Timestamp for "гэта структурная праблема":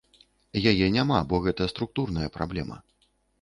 1.45-2.81